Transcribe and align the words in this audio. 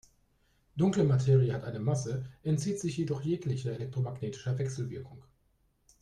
Dunkle 0.75 1.03
Materie 1.03 1.53
hat 1.53 1.63
eine 1.63 1.79
Masse, 1.79 2.25
entzieht 2.41 2.79
sich 2.79 2.97
jedoch 2.97 3.21
jeglicher 3.21 3.71
elektromagnetischer 3.73 4.57
Wechselwirkung. 4.57 5.23